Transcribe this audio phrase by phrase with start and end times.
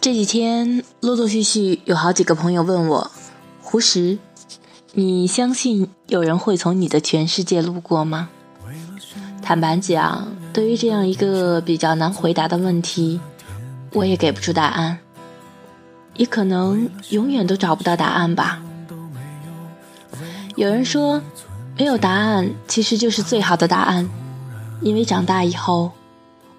[0.00, 3.10] 这几天陆陆续续有好几个朋友问我
[3.60, 4.18] ：“胡石，
[4.92, 8.28] 你相信有人会从你的全世界路过吗？”
[9.42, 13.20] 坦白讲，对于这样一个比较难回答的问题，
[13.92, 14.98] 我也给不出答案，
[16.14, 18.62] 也可能永远都找不到答案吧。
[20.54, 21.20] 有人说，
[21.76, 24.08] 没有答案其实就是最好的答案，
[24.80, 25.90] 因为长大以后，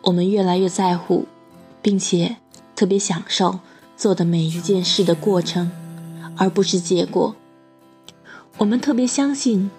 [0.02, 1.26] 我们越来越在乎，
[1.82, 2.36] 并且。
[2.80, 3.60] 特别享受
[3.98, 5.70] 做的每一件事的过程，
[6.38, 7.36] 而不是结果。
[8.58, 9.70] 我们特别相信，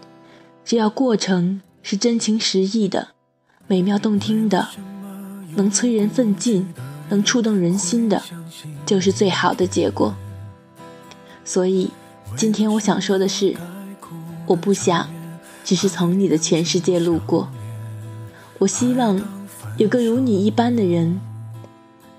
[0.67, 3.09] 只要过程是真情实意的、
[3.67, 4.69] 美妙动听的、
[5.57, 6.75] 能催人奋进、
[7.09, 8.23] 能触动人心的，
[8.85, 10.15] 就是最好的结果。
[11.43, 11.91] 所以，
[12.37, 13.57] 今天我想说的是，
[14.45, 15.09] 我不想
[15.65, 17.49] 只是从你的全世界路过，
[18.59, 19.19] 我希望
[19.79, 21.19] 有个如你一般的人。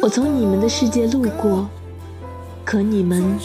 [0.00, 1.68] 我从你们的世界路过，
[2.64, 3.38] 可你们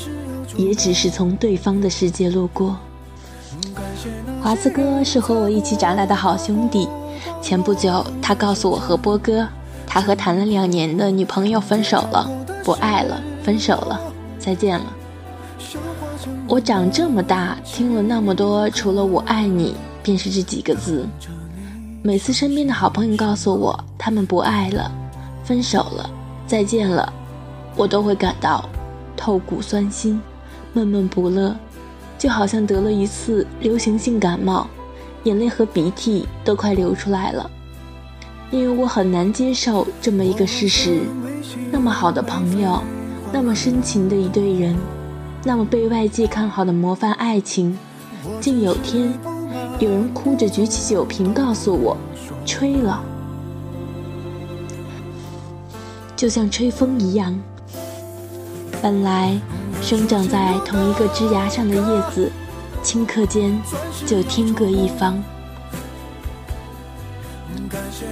[0.55, 2.77] 也只是从对方的世界路过。
[4.41, 6.87] 华子哥是和我一起长大的好兄弟，
[7.41, 9.47] 前不久他告诉我和波哥，
[9.85, 12.29] 他和谈了两年的女朋友分手了，
[12.63, 13.99] 不爱了，分手了，
[14.39, 14.85] 再见了。
[16.47, 21.07] 我长这么大听了那么多，除了我爱你，便是这几个字。
[22.01, 24.91] 每次身边的好朋友告诉我他们不爱了。
[25.43, 26.09] 分手了，
[26.45, 27.11] 再见了，
[27.75, 28.69] 我都会感到
[29.15, 30.21] 透骨酸心，
[30.73, 31.55] 闷闷不乐，
[32.17, 34.67] 就好像得了一次流行性感冒，
[35.23, 37.49] 眼泪和鼻涕都快流出来了。
[38.51, 41.01] 因为我很难接受这么一个事实：
[41.71, 42.81] 那么好的朋友，
[43.31, 44.75] 那么深情的一对人，
[45.43, 47.77] 那么被外界看好的模范爱情，
[48.39, 49.13] 竟有天
[49.79, 51.95] 有人哭着举起酒瓶告诉我，
[52.45, 53.01] 吹了。
[56.21, 57.35] 就像吹风一样，
[58.79, 59.35] 本来
[59.81, 61.81] 生长在同一个枝芽上的叶
[62.13, 62.31] 子，
[62.83, 63.59] 顷刻间
[64.05, 65.19] 就天各一方。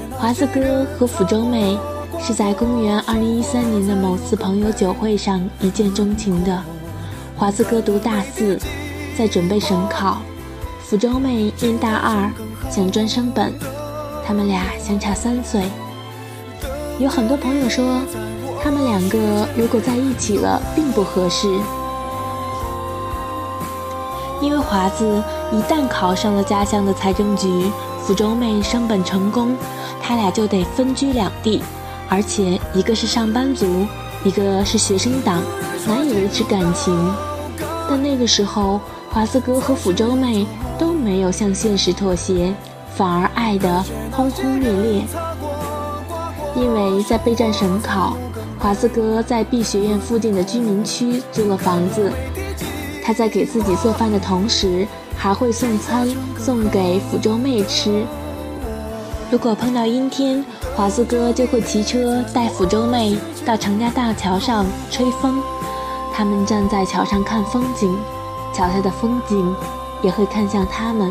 [0.10, 1.78] 华子哥和福州妹
[2.20, 6.64] 是在公元二零一三年的某次朋友酒会上一见钟情的。
[7.36, 8.58] 华子哥读大四，
[9.16, 10.18] 在准备省考；
[10.82, 12.32] 福州妹念大二，
[12.72, 13.54] 想专升本。
[14.26, 15.62] 他们俩相差三岁。
[17.00, 18.02] 有很多朋友说，
[18.62, 21.48] 他们两个如果在一起了，并不合适，
[24.42, 25.24] 因为华子
[25.54, 27.72] 一旦考上了家乡的财政局，
[28.02, 29.56] 福州妹升本成功，
[30.02, 31.64] 他俩就得分居两地，
[32.10, 33.86] 而且一个是上班族，
[34.26, 35.42] 一个是学生党，
[35.88, 36.94] 难以维持感情。
[37.90, 40.46] 但那个时候，华子哥和福州妹
[40.78, 42.54] 都没有向现实妥协，
[42.94, 43.82] 反而爱得
[44.12, 45.04] 轰轰烈烈。
[46.60, 48.18] 因为在备战省考，
[48.60, 52.12] 华子哥在 B 学院附近的居民区租了房子。
[53.02, 56.06] 他在给自己做饭的同时，还会送餐
[56.38, 58.06] 送给福州妹吃。
[59.32, 60.44] 如果碰到阴天，
[60.76, 65.42] 华子哥就会骑车带福州妹到长江大桥上吹风。
[66.14, 67.98] 他们站在桥上看风景，
[68.54, 69.56] 桥下的风景
[70.04, 71.10] 也会看向他们。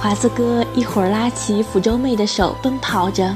[0.00, 3.34] 华子哥一会儿拉起福州妹的手奔跑着。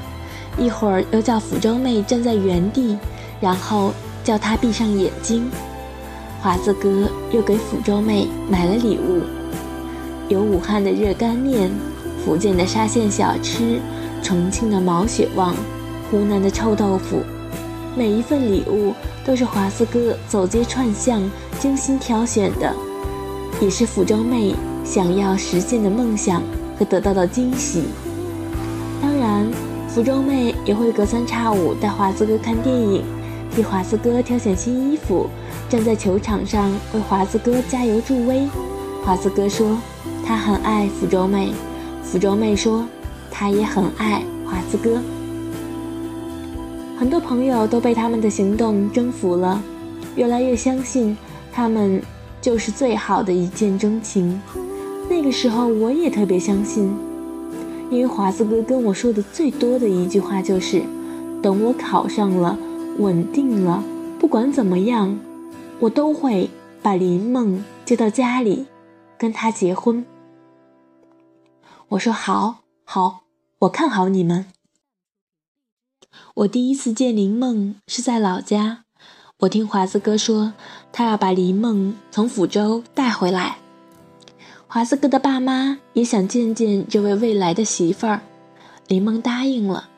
[0.58, 2.98] 一会儿又叫福州妹站在原地，
[3.40, 5.50] 然后叫她闭上眼睛。
[6.42, 9.22] 华子哥又给福州妹买了礼物，
[10.28, 11.70] 有武汉的热干面、
[12.24, 13.80] 福建的沙县小吃、
[14.22, 15.54] 重庆的毛血旺、
[16.10, 17.22] 湖南的臭豆腐。
[17.96, 18.94] 每一份礼物
[19.24, 21.22] 都是华子哥走街串巷
[21.58, 22.74] 精心挑选的，
[23.60, 24.54] 也是福州妹
[24.84, 26.42] 想要实现的梦想
[26.78, 27.84] 和得到的惊喜。
[29.00, 29.46] 当然。
[29.92, 33.02] 福州妹也会隔三差五带华子哥看电影，
[33.50, 35.26] 替华子哥挑选新衣服，
[35.68, 38.46] 站在球场上为华子哥加油助威。
[39.04, 39.76] 华子哥说
[40.24, 41.52] 他很爱福州妹，
[42.04, 42.86] 福州妹说
[43.32, 45.00] 她也很爱华子哥。
[46.96, 49.60] 很多朋友都被他们的行动征服了，
[50.14, 51.18] 越来越相信
[51.52, 52.00] 他们
[52.40, 54.40] 就是最好的一见钟情。
[55.08, 56.96] 那个时候我也特别相信。
[57.90, 60.82] 因为华子哥跟我说的最多的一句话就是
[61.42, 62.56] ：“等我考上了，
[62.98, 63.82] 稳定了，
[64.20, 65.18] 不管怎么样，
[65.80, 66.48] 我都会
[66.82, 68.66] 把林梦接到家里，
[69.18, 70.06] 跟他结婚。”
[71.90, 73.22] 我说：“好，好，
[73.58, 74.46] 我看好你们。”
[76.36, 78.84] 我第一次见林梦是在老家，
[79.40, 80.52] 我听华子哥说，
[80.92, 83.58] 他要把林梦从抚州带回来。
[84.72, 88.20] 华子哥的爸妈也想见见这位未来的媳妇儿，
[88.86, 89.88] 林梦答应了。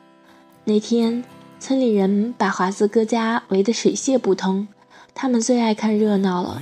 [0.63, 1.23] 那天，
[1.59, 4.67] 村里人把华子哥家围得水泄不通，
[5.13, 6.59] 他们最爱看热闹了，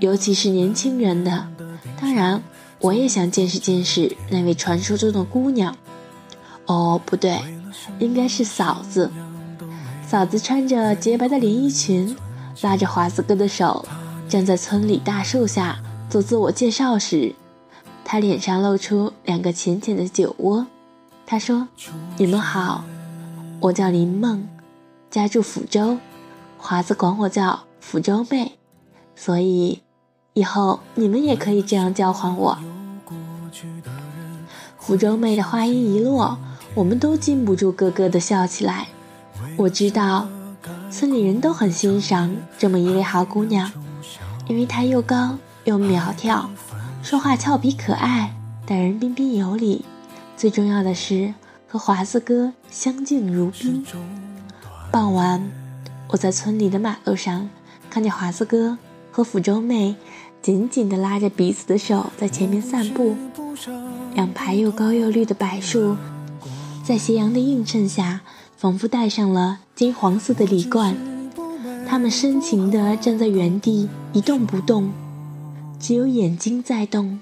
[0.00, 1.48] 尤其是年轻人的。
[1.98, 2.42] 当然，
[2.78, 5.74] 我也想见识见识那位传说中的姑娘。
[6.66, 7.40] 哦，不对，
[7.98, 9.10] 应该是嫂子。
[10.06, 12.14] 嫂子穿着洁白的连衣裙，
[12.60, 13.82] 拉着华子哥的手，
[14.28, 15.78] 站在村里大树下
[16.10, 17.34] 做自我介绍时。
[18.08, 20.68] 他脸上露出两个浅浅的酒窝。
[21.26, 21.66] 他说
[22.16, 22.84] ：“你们好，
[23.58, 24.46] 我叫林梦，
[25.10, 25.98] 家住抚州，
[26.56, 28.52] 华子管我叫抚州妹，
[29.16, 29.82] 所以
[30.34, 32.56] 以后你们也可以这样叫唤我。”
[34.80, 36.38] 抚州妹的话音一落，
[36.76, 38.86] 我们都禁不住咯咯的笑起来。
[39.56, 40.28] 我知道，
[40.92, 43.68] 村里人都很欣赏这么一位好姑娘，
[44.46, 46.48] 因为她又高又苗条。
[47.06, 48.34] 说话俏皮可爱，
[48.66, 49.84] 待人彬彬有礼，
[50.36, 51.32] 最重要的是
[51.68, 53.86] 和华子哥相敬如宾。
[54.90, 55.48] 傍晚，
[56.08, 57.48] 我在村里的马路上
[57.88, 58.76] 看见华子哥
[59.12, 59.94] 和抚州妹
[60.42, 63.14] 紧紧地拉着彼此的手在前面散步，
[64.14, 65.96] 两排又高又绿的柏树，
[66.82, 68.22] 在斜阳的映衬下，
[68.56, 70.96] 仿佛戴上了金黄色的礼冠。
[71.88, 74.90] 他们深情地站在原地，一动不动。
[75.78, 77.20] 只有眼睛在动，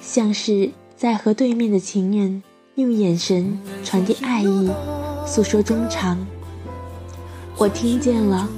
[0.00, 2.42] 像是在和对面的情人
[2.76, 4.70] 用眼神传递爱意，
[5.26, 6.24] 诉说衷肠。
[7.56, 8.48] 我听见了，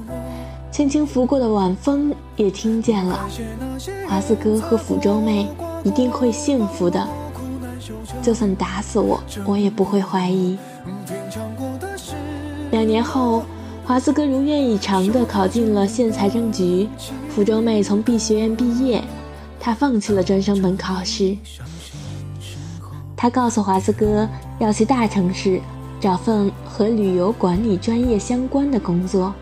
[0.71, 3.29] 轻轻拂过的晚风也听见了。
[4.07, 5.49] 华子哥和抚州妹
[5.83, 7.09] 一定会幸福的，
[8.23, 10.59] 就算打死我，我也不会怀疑。
[12.71, 13.43] 两年后。
[13.91, 16.89] 华子哥如愿以偿地考进了县财政局，
[17.29, 19.03] 福州妹从 B 学院毕业，
[19.59, 21.37] 她放弃了专升本考试。
[23.17, 24.29] 她告诉华子哥
[24.61, 25.61] 要去大城市
[25.99, 29.35] 找份和旅游管理专业相关的工作。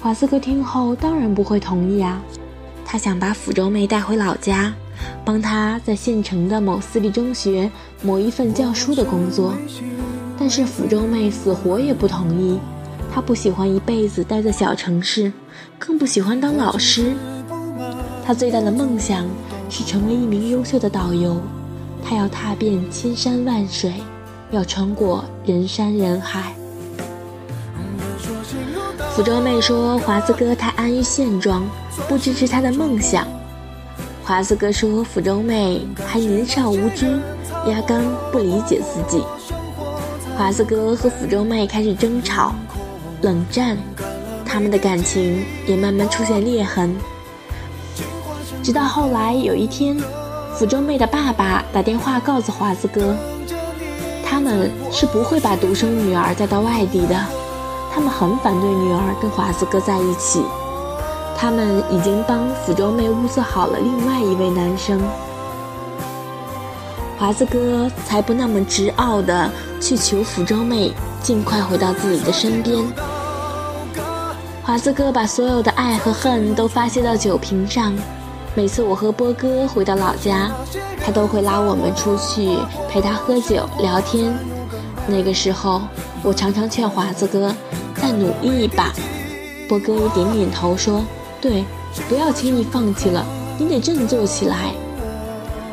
[0.00, 2.22] 华子哥听后当然不会同意啊，
[2.84, 4.72] 他想把福州妹带回老家，
[5.24, 7.68] 帮她在县城的某私立中学
[8.00, 9.54] 谋一份教书的工作，
[10.38, 12.60] 但是福州妹死活也不同意。
[13.16, 15.32] 他不喜欢一辈子待在小城市，
[15.78, 17.14] 更不喜欢当老师。
[18.22, 19.26] 他最大的梦想
[19.70, 21.40] 是成为一名优秀的导游。
[22.04, 23.94] 他要踏遍千山万水，
[24.50, 26.52] 要穿过人山人海。
[29.14, 31.66] 福州妹说：“华子哥太安于现状，
[32.06, 33.26] 不支持他的梦想。”
[34.22, 37.18] 华子哥说：“福州妹还年少无知，
[37.66, 39.24] 压根不理解自己。”
[40.36, 42.54] 华子哥和福州妹开始争吵。
[43.22, 43.76] 冷战，
[44.44, 46.94] 他们的感情也慢慢出现裂痕。
[48.62, 49.96] 直到后来有一天，
[50.54, 53.16] 福州妹的爸爸打电话告诉华子哥，
[54.24, 57.16] 他们是不会把独生女儿带到外地的，
[57.92, 60.42] 他们很反对女儿跟华子哥在一起。
[61.38, 65.00] 他们已经帮福州妹物色好了另外一位男生。
[67.18, 70.92] 华子哥才不那么执拗的去求福州妹。
[71.26, 72.86] 尽快回到自己的身边。
[74.62, 77.92] 华子哥把所有的爱和恨都发泄到酒瓶上。
[78.54, 80.52] 每次我和波哥回到老家，
[81.04, 82.56] 他都会拉我们出去
[82.88, 84.32] 陪他喝酒聊天。
[85.08, 85.82] 那个时候，
[86.22, 87.52] 我常常劝华子哥
[87.96, 88.92] 再努力一把。
[89.68, 91.04] 波哥也点点头说
[91.42, 91.64] ：“对，
[92.08, 93.26] 不要轻易放弃了，
[93.58, 94.72] 你得振作起来。”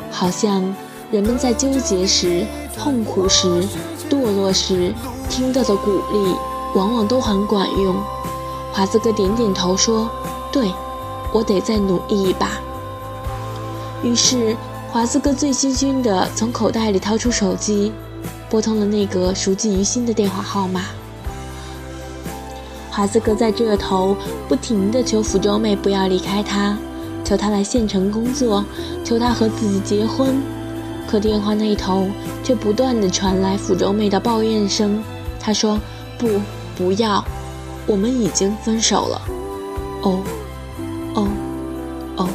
[0.10, 0.76] 好像
[1.12, 2.44] 人们在纠结时、
[2.76, 3.64] 痛苦时、
[4.10, 4.92] 堕落时。
[5.34, 6.36] 听到的鼓励
[6.76, 7.96] 往往都很管用。
[8.72, 10.08] 华子哥点点头说
[10.54, 10.72] ：“对，
[11.34, 12.52] 我得再努力一把。”
[14.04, 14.56] 于是，
[14.92, 17.92] 华子哥醉醺醺地从口袋里掏出手机，
[18.48, 20.82] 拨通了那个熟记于心的电话号码。
[22.92, 24.16] 华子哥在这头
[24.48, 26.78] 不停地求福州妹不要离开他，
[27.24, 28.64] 求他来县城工作，
[29.04, 30.40] 求他和自己结婚。
[31.08, 32.08] 可电话那头
[32.44, 35.04] 却不断地传来福州妹的抱怨声。
[35.44, 35.78] 他说
[36.18, 36.40] ：“不，
[36.78, 37.24] 不要，
[37.86, 39.22] 我们已经分手了。”
[40.04, 40.24] 哦，
[41.16, 41.28] 哦，
[42.16, 42.30] 哦。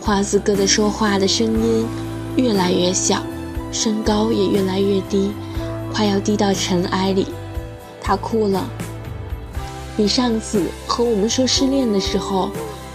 [0.00, 1.86] 华子哥的说话的声音
[2.36, 3.22] 越来越小，
[3.72, 5.32] 身高也越来越低，
[5.94, 7.28] 快要低到尘埃里。
[8.02, 8.68] 他哭了，
[9.96, 12.50] 比上次和我们说失恋的时候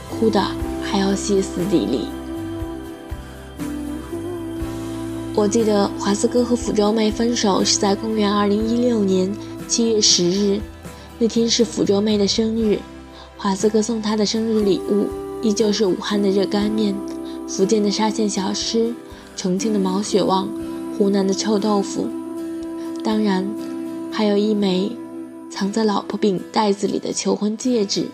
[0.09, 0.39] 哭的
[0.83, 2.09] 还要歇斯底里。
[5.37, 9.31] 我记得华子哥和福州妹分手是在公元二零一六年
[9.67, 10.59] 七月十日，
[11.19, 12.79] 那天是福州妹的生日，
[13.37, 15.07] 华子哥送她的生日礼物
[15.43, 16.95] 依旧是武汉的热干面、
[17.47, 18.91] 福建的沙县小吃、
[19.35, 20.49] 重庆的毛血旺、
[20.97, 22.07] 湖南的臭豆腐，
[23.03, 23.47] 当然
[24.11, 24.91] 还有一枚
[25.51, 28.07] 藏在老婆饼袋子里的求婚戒指。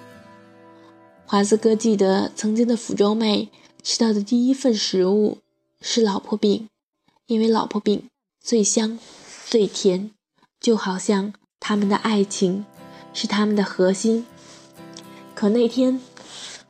[1.25, 3.47] 华子哥记得曾经的福州妹
[3.81, 5.37] 吃到的第一份食物
[5.79, 6.67] 是老婆饼。
[7.27, 8.03] 因为老婆饼
[8.41, 8.99] 最香、
[9.47, 10.11] 最甜，
[10.59, 12.65] 就好像他们的爱情
[13.13, 14.25] 是他们的核心。
[15.33, 16.01] 可那天，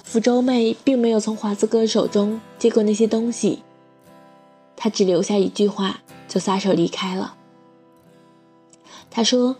[0.03, 3.63] 福州妹并没有从华子哥手中接过那些东西，
[4.75, 7.35] 她只留下一句话，就撒手离开了。
[9.09, 9.55] 她说：“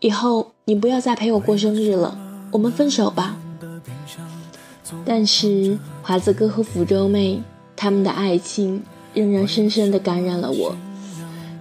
[0.00, 2.18] 以后你不要再陪我过生日了，
[2.50, 3.38] 我们分手吧。”
[5.06, 7.40] 但是华子哥和福州妹
[7.76, 8.82] 他们的爱情。
[9.14, 10.76] 仍然深深地感染了我，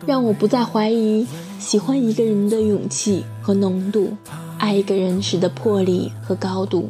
[0.05, 1.25] 让我不再怀疑
[1.59, 4.17] 喜欢一个人的勇气和浓度，
[4.57, 6.89] 爱一个人时的魄力和高度。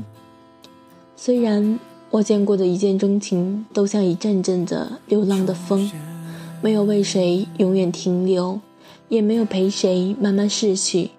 [1.16, 1.80] 虽然
[2.10, 5.92] 我见过的一见钟情都像一阵阵的流浪的风，
[6.62, 8.60] 没有为谁永远停留，
[9.10, 11.12] 也没有陪谁慢慢逝去，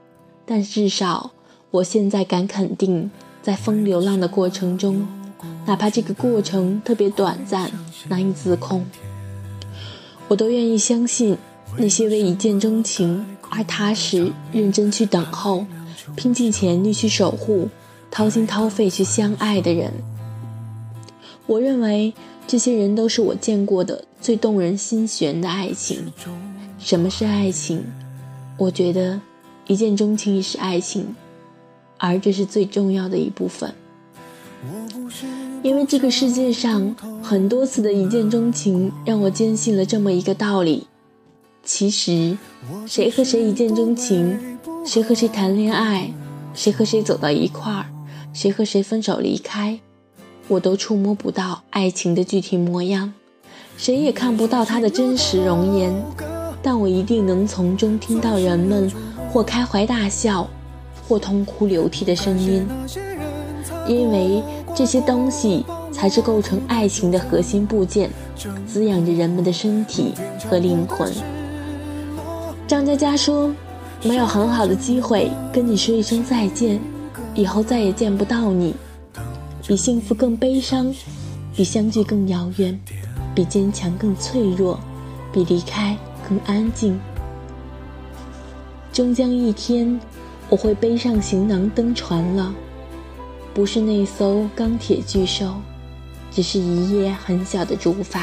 [0.46, 1.32] 但至少
[1.70, 3.10] 我现在敢肯定，
[3.42, 5.06] 在风流浪的过程中，
[5.66, 7.70] 哪怕这个过程特别短暂，
[8.08, 8.84] 难以自控。
[10.28, 11.36] 我都愿意相信，
[11.76, 15.66] 那些为一见钟情而踏实认真去等候、
[16.16, 17.68] 拼尽全力去守护、
[18.10, 19.92] 掏心掏肺去相爱的人。
[21.46, 22.14] 我认为
[22.46, 26.12] 这些人都是我见过的最动人心弦的爱情。
[26.78, 27.84] 什么是爱情？
[28.56, 29.20] 我觉得
[29.66, 31.14] 一见钟情是爱情，
[31.98, 33.74] 而这是最重要的一部分。
[35.64, 40.86] 因为这个世界上很多次的一见钟情，让我坚信了这么一个道理：
[41.64, 42.36] 其实，
[42.86, 46.12] 谁和谁一见钟情，谁和谁谈恋爱，
[46.52, 47.86] 谁和谁走到一块儿，
[48.34, 49.80] 谁和谁分手离开，
[50.48, 53.14] 我都触摸不到爱情的具体模样，
[53.78, 55.94] 谁也看不到它的真实容颜，
[56.62, 58.92] 但我一定能从中听到人们
[59.32, 60.46] 或开怀大笑，
[61.08, 62.66] 或痛哭流涕的声音，
[63.88, 64.42] 因为。
[64.74, 68.10] 这些东西才是构成爱情的核心部件，
[68.66, 70.12] 滋养着人们的身体
[70.50, 71.12] 和灵魂。
[72.66, 73.54] 张嘉佳说
[74.02, 76.80] ：“没有很好的机会跟你说一声再见，
[77.34, 78.74] 以后再也见不到你，
[79.64, 80.92] 比幸福更悲伤，
[81.54, 82.76] 比相聚更遥远，
[83.32, 84.80] 比坚强更脆弱，
[85.32, 85.96] 比离开
[86.28, 86.98] 更安静。
[88.92, 90.00] 终将一天，
[90.48, 92.52] 我会背上行囊登船了。”
[93.54, 95.54] 不是那艘钢铁巨兽，
[96.32, 98.18] 只是一叶很小的竹筏。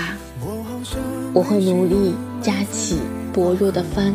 [1.33, 2.97] 我会努力扎起
[3.31, 4.13] 薄弱的帆，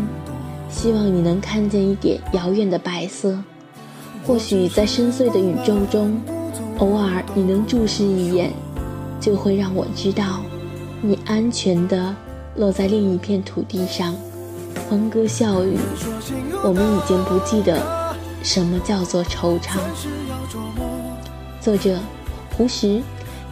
[0.68, 3.38] 希望你能看见一点遥远的白色。
[4.26, 6.20] 或许在深邃的宇宙中，
[6.78, 8.52] 偶尔你能注视一眼，
[9.18, 10.42] 就会让我知道，
[11.00, 12.14] 你安全地
[12.56, 14.14] 落在另一片土地上，
[14.86, 15.78] 欢歌笑语。
[16.62, 19.78] 我们已经不记得什么叫做惆怅。
[21.66, 21.98] 作者：
[22.56, 23.02] 胡石，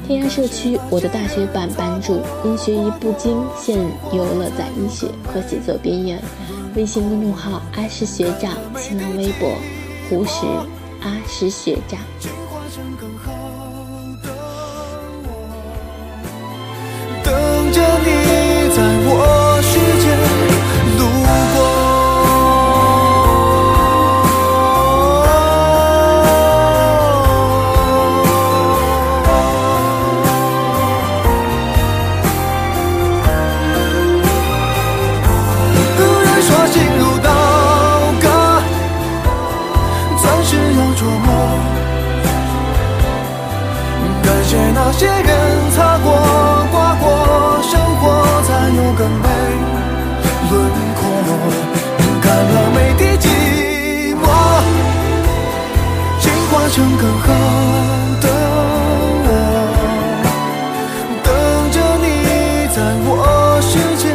[0.06, 3.76] 天涯社区我的大学版版主，因学艺不精，现
[4.12, 6.22] 游乐在医学和写作边缘。
[6.76, 9.50] 微信公众号阿石学长，新浪微博
[10.08, 10.46] 胡石
[11.02, 11.98] 阿石学长。
[63.70, 64.13] 世界。